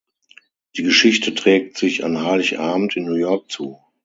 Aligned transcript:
Die 0.75 0.81
Geschichte 0.81 1.35
trägt 1.35 1.77
sich 1.77 2.03
an 2.03 2.23
Heiligabend 2.25 2.95
in 2.97 3.05
New 3.05 3.13
York 3.17 3.51
zu. 3.51 3.77